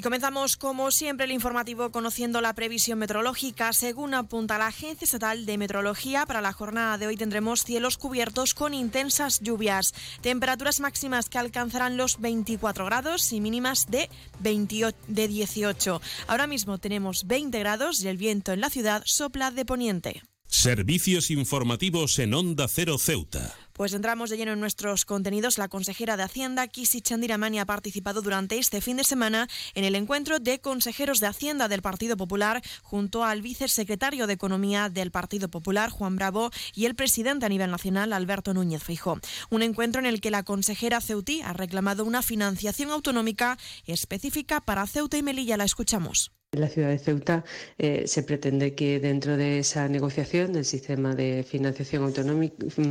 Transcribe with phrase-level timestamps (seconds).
[0.00, 3.74] Y comenzamos, como siempre, el informativo conociendo la previsión meteorológica.
[3.74, 8.54] Según apunta la Agencia Estatal de Meteorología, para la jornada de hoy tendremos cielos cubiertos
[8.54, 9.92] con intensas lluvias,
[10.22, 14.08] temperaturas máximas que alcanzarán los 24 grados y mínimas de,
[14.38, 16.00] 28, de 18.
[16.28, 20.22] Ahora mismo tenemos 20 grados y el viento en la ciudad sopla de poniente.
[20.46, 23.54] Servicios informativos en Onda Cero Ceuta.
[23.80, 25.56] Pues entramos de lleno en nuestros contenidos.
[25.56, 29.94] La consejera de Hacienda, Kisi Chandiramani, ha participado durante este fin de semana en el
[29.94, 35.48] encuentro de consejeros de Hacienda del Partido Popular junto al vicesecretario de Economía del Partido
[35.48, 39.18] Popular, Juan Bravo, y el presidente a nivel nacional, Alberto Núñez Feijóo.
[39.48, 44.86] Un encuentro en el que la consejera Ceutí ha reclamado una financiación autonómica específica para
[44.86, 45.56] Ceuta y Melilla.
[45.56, 46.32] La escuchamos.
[46.52, 47.44] En la ciudad de Ceuta
[47.78, 52.12] eh, se pretende que dentro de esa negociación del sistema de financiación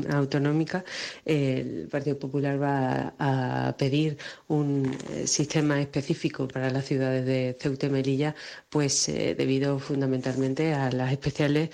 [0.09, 0.85] autonómica,
[1.25, 7.57] eh, el Partido Popular va a, pedir un eh, sistema específico para las ciudades de
[7.59, 8.33] Ceuta y Melilla,
[8.69, 11.69] pues debido fundamentalmente a las especiales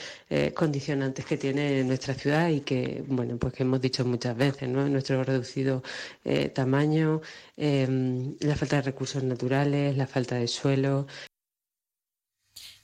[0.56, 4.90] condicionantes que tiene nuestra ciudad y que, bueno, pues que hemos dicho muchas veces, ¿no?
[4.90, 5.84] Nuestro reducido
[6.54, 7.22] tamaño,
[7.58, 11.08] la falta de recursos naturales, la falta de suelo,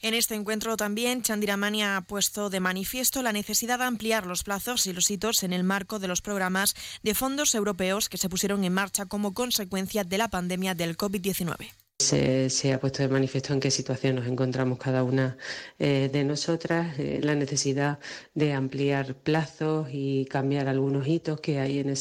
[0.02, 4.88] en este encuentro también Chandiramani ha puesto de manifiesto la necesidad de ampliar los plazos
[4.88, 8.64] y los hitos en el marco de los programas de fondos europeos que se pusieron
[8.64, 11.72] en marcha como consecuencia de la pandemia del COVID-19.
[12.00, 15.38] Se, ha puesto de manifiesto en qué situación nos encontramos cada una
[15.78, 18.00] eh, de nosotras, eh, la necesidad
[18.34, 21.94] de ampliar plazos y cambiar algunos hitos que hay en,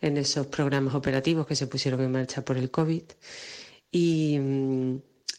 [0.00, 3.02] en esos programas operativos que se pusieron en marcha por el COVID.
[3.90, 4.38] Y.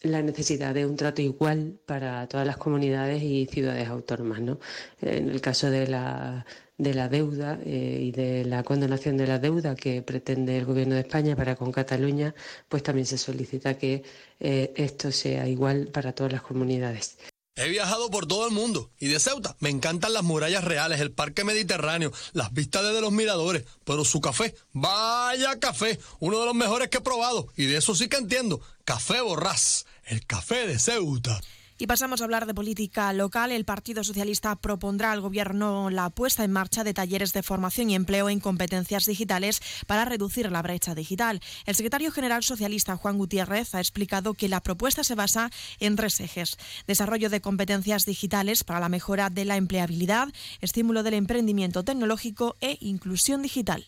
[0.04, 4.42] La necesidad de un trato igual para todas las comunidades y ciudades autónomas.
[4.42, 4.60] ¿no?
[5.02, 6.46] En el caso de la,
[6.78, 10.96] de la deuda eh, y de la condonación de la deuda que pretende el Gobierno
[10.96, 12.36] de España para con Cataluña,
[12.68, 14.04] pues también se solicita que
[14.40, 17.18] eh, esto sea igual para todas las comunidades.
[17.56, 21.12] He viajado por todo el mundo y de Ceuta me encantan las murallas reales, el
[21.12, 26.56] parque mediterráneo, las vistas desde los miradores, pero su café, vaya café, uno de los
[26.56, 30.80] mejores que he probado y de eso sí que entiendo, café borrás, el café de
[30.80, 31.40] Ceuta.
[31.80, 33.52] Y pasamos a hablar de política local.
[33.52, 37.96] El Partido Socialista propondrá al Gobierno la puesta en marcha de talleres de formación y
[37.96, 41.42] empleo en competencias digitales para reducir la brecha digital.
[41.66, 45.50] El secretario general socialista Juan Gutiérrez ha explicado que la propuesta se basa
[45.80, 46.58] en tres ejes.
[46.86, 50.30] Desarrollo de competencias digitales para la mejora de la empleabilidad,
[50.62, 53.86] estímulo del emprendimiento tecnológico e inclusión digital.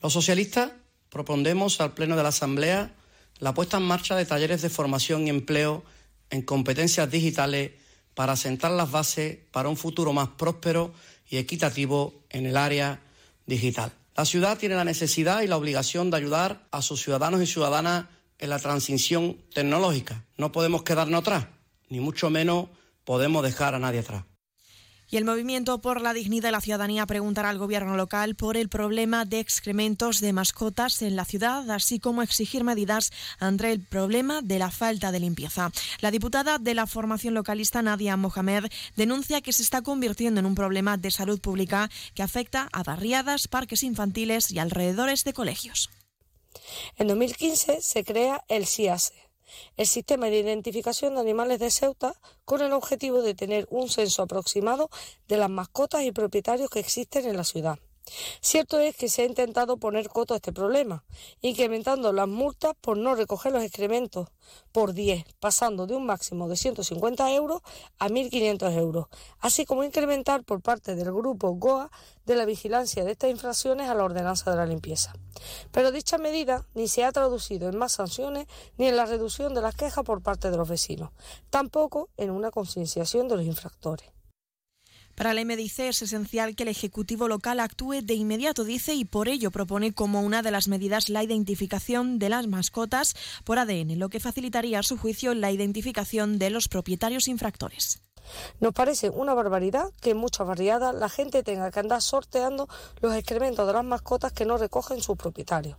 [0.00, 0.72] Los socialistas
[1.10, 2.94] propondemos al Pleno de la Asamblea
[3.38, 5.84] la puesta en marcha de talleres de formación y empleo
[6.30, 7.72] en competencias digitales
[8.14, 10.92] para sentar las bases para un futuro más próspero
[11.28, 13.00] y equitativo en el área
[13.46, 13.92] digital.
[14.16, 18.06] La ciudad tiene la necesidad y la obligación de ayudar a sus ciudadanos y ciudadanas
[18.38, 20.24] en la transición tecnológica.
[20.36, 21.46] No podemos quedarnos atrás,
[21.90, 22.68] ni mucho menos
[23.04, 24.24] podemos dejar a nadie atrás.
[25.08, 28.68] Y el Movimiento por la Dignidad de la Ciudadanía preguntará al Gobierno local por el
[28.68, 34.42] problema de excrementos de mascotas en la ciudad, así como exigir medidas ante el problema
[34.42, 35.70] de la falta de limpieza.
[36.00, 40.54] La diputada de la formación localista, Nadia Mohamed, denuncia que se está convirtiendo en un
[40.54, 45.90] problema de salud pública que afecta a barriadas, parques infantiles y alrededores de colegios.
[46.96, 49.25] En 2015 se crea el SIASE
[49.76, 52.14] el sistema de identificación de animales de Ceuta
[52.44, 54.90] con el objetivo de tener un censo aproximado
[55.28, 57.78] de las mascotas y propietarios que existen en la ciudad.
[58.40, 61.04] Cierto es que se ha intentado poner coto a este problema,
[61.40, 64.28] incrementando las multas por no recoger los excrementos
[64.72, 67.62] por 10, pasando de un máximo de 150 euros
[67.98, 69.06] a 1.500 euros,
[69.40, 71.90] así como incrementar por parte del grupo GOA
[72.24, 75.12] de la vigilancia de estas infracciones a la ordenanza de la limpieza.
[75.72, 78.46] Pero dicha medida ni se ha traducido en más sanciones
[78.78, 81.10] ni en la reducción de las quejas por parte de los vecinos,
[81.50, 84.15] tampoco en una concienciación de los infractores.
[85.16, 89.28] Para la MDIC es esencial que el Ejecutivo local actúe de inmediato, dice, y por
[89.28, 94.10] ello propone como una de las medidas la identificación de las mascotas por ADN, lo
[94.10, 98.02] que facilitaría a su juicio la identificación de los propietarios infractores.
[98.60, 102.68] Nos parece una barbaridad que en muchas la gente tenga que andar sorteando
[103.00, 105.78] los excrementos de las mascotas que no recogen sus propietarios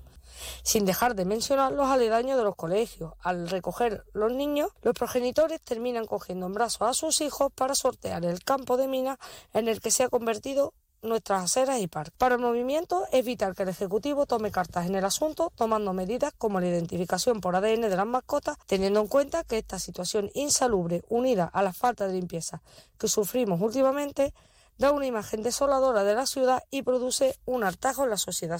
[0.63, 3.13] sin dejar de mencionar los aledaños de los colegios.
[3.22, 8.25] Al recoger los niños, los progenitores terminan cogiendo en brazos a sus hijos para sortear
[8.25, 9.18] el campo de minas
[9.54, 12.13] en el que se ha convertido nuestras aceras y parques.
[12.18, 16.34] Para el movimiento es vital que el Ejecutivo tome cartas en el asunto, tomando medidas
[16.38, 21.04] como la identificación por ADN de las mascotas, teniendo en cuenta que esta situación insalubre,
[21.10, 22.62] unida a la falta de limpieza
[22.98, 24.33] que sufrimos últimamente,
[24.78, 28.60] da una imagen desoladora de la ciudad y produce un hartajo en la sociedad.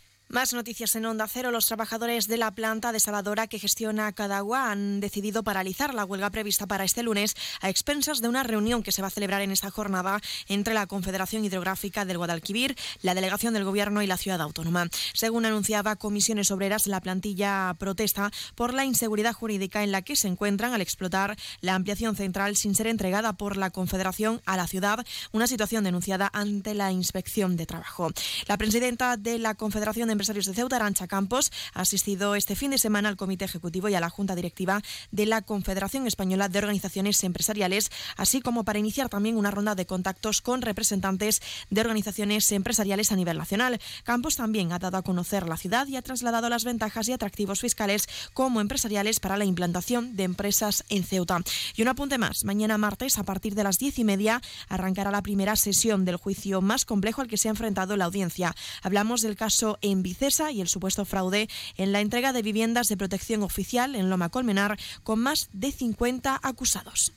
[0.31, 1.51] Más noticias en Onda Cero.
[1.51, 6.67] Los trabajadores de la planta desaladora que gestiona Cadagua han decidido paralizar la huelga prevista
[6.67, 9.69] para este lunes a expensas de una reunión que se va a celebrar en esta
[9.71, 14.87] jornada entre la Confederación Hidrográfica del Guadalquivir, la delegación del Gobierno y la ciudad autónoma.
[15.13, 20.29] Según anunciaba Comisiones Obreras, la plantilla protesta por la inseguridad jurídica en la que se
[20.29, 25.05] encuentran al explotar la ampliación central sin ser entregada por la Confederación a la ciudad,
[25.33, 28.11] una situación denunciada ante la Inspección de Trabajo.
[28.47, 32.69] La presidenta de la Confederación de Empresarios de Ceuta, Arancha Campos, ha asistido este fin
[32.69, 36.59] de semana al Comité Ejecutivo y a la Junta Directiva de la Confederación Española de
[36.59, 41.41] Organizaciones Empresariales, así como para iniciar también una ronda de contactos con representantes
[41.71, 43.81] de organizaciones empresariales a nivel nacional.
[44.03, 47.61] Campos también ha dado a conocer la ciudad y ha trasladado las ventajas y atractivos
[47.61, 51.39] fiscales como empresariales para la implantación de empresas en Ceuta.
[51.75, 54.39] Y un apunte más, mañana martes a partir de las diez y media
[54.69, 58.55] arrancará la primera sesión del juicio más complejo al que se ha enfrentado la audiencia.
[58.83, 60.03] Hablamos del caso en
[60.51, 61.47] Y el supuesto fraude
[61.77, 66.39] en la entrega de viviendas de protección oficial en Loma Colmenar con más de 50
[66.41, 67.13] acusados.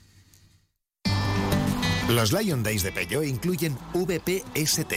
[2.08, 4.92] Los Lion Days de Peugeot incluyen VPST,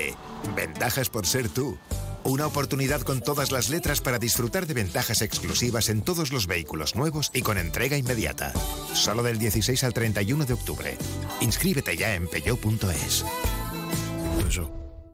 [0.56, 1.78] ventajas por ser tú.
[2.26, 6.96] Una oportunidad con todas las letras para disfrutar de ventajas exclusivas en todos los vehículos
[6.96, 8.52] nuevos y con entrega inmediata.
[8.94, 10.98] Solo del 16 al 31 de octubre.
[11.40, 13.24] Inscríbete ya en peugeot.es.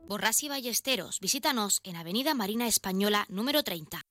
[0.08, 1.20] Borras y Ballesteros.
[1.20, 4.02] Visítanos en Avenida Marina Española número 30.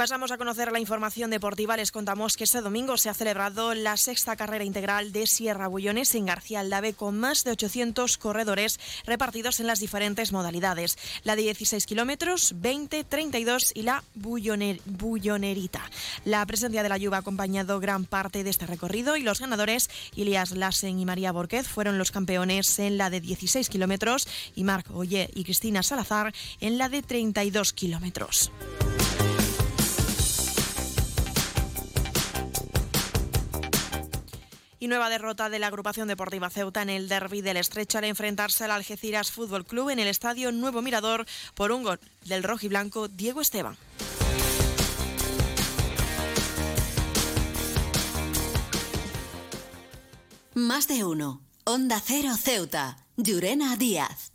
[0.00, 1.76] Pasamos a conocer la información deportiva.
[1.76, 6.14] Les contamos que este domingo se ha celebrado la sexta carrera integral de Sierra Bullones
[6.14, 10.96] en García Aldave con más de 800 corredores repartidos en las diferentes modalidades.
[11.22, 15.82] La de 16 kilómetros, 20, 32 y la bullonerita.
[16.24, 19.90] La presencia de la lluvia ha acompañado gran parte de este recorrido y los ganadores,
[20.14, 24.26] Ilias Lassen y María Borquez, fueron los campeones en la de 16 kilómetros
[24.56, 26.32] y Marc Oye y Cristina Salazar
[26.62, 28.50] en la de 32 kilómetros.
[34.80, 38.64] Y nueva derrota de la agrupación deportiva Ceuta en el derby del Estrecho al enfrentarse
[38.64, 43.42] al Algeciras Fútbol Club en el estadio Nuevo Mirador por un gol del rojiblanco Diego
[43.42, 43.76] Esteban.
[50.54, 51.42] Más de uno.
[51.64, 52.96] Onda Cero Ceuta.
[53.16, 54.32] Llurena Díaz.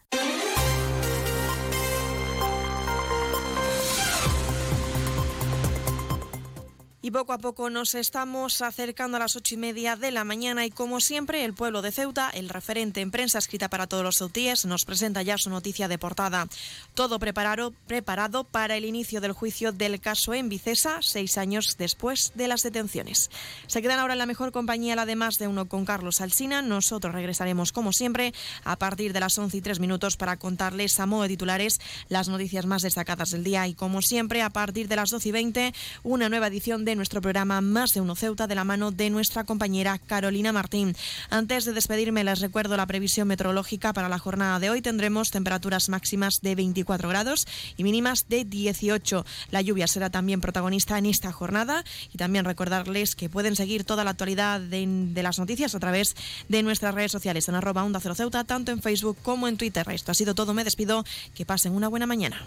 [7.05, 10.65] Y poco a poco nos estamos acercando a las ocho y media de la mañana
[10.65, 14.17] y como siempre el pueblo de Ceuta, el referente en prensa escrita para todos los
[14.17, 16.47] ceutíes, nos presenta ya su noticia de portada.
[16.95, 22.31] Todo preparado, preparado para el inicio del juicio del caso en Vicesa, seis años después
[22.33, 23.29] de las detenciones.
[23.67, 26.63] Se quedan ahora en la mejor compañía, la de más de uno con Carlos Alsina.
[26.63, 28.33] Nosotros regresaremos como siempre
[28.63, 32.29] a partir de las once y tres minutos para contarles a modo de titulares las
[32.29, 35.75] noticias más destacadas del día y como siempre a partir de las doce y veinte
[36.01, 39.97] una nueva edición nuestro programa Más de Uno Ceuta de la mano de nuestra compañera
[39.97, 40.95] Carolina Martín.
[41.29, 44.81] Antes de despedirme, les recuerdo la previsión meteorológica para la jornada de hoy.
[44.81, 47.45] Tendremos temperaturas máximas de 24 grados
[47.77, 49.25] y mínimas de 18.
[49.51, 51.83] La lluvia será también protagonista en esta jornada
[52.13, 56.15] y también recordarles que pueden seguir toda la actualidad de, de las noticias a través
[56.49, 59.85] de nuestras redes sociales en arroba Onda Cero Ceuta, tanto en Facebook como en Twitter.
[59.89, 60.53] Esto ha sido todo.
[60.53, 61.03] Me despido.
[61.33, 62.41] Que pasen una buena mañana.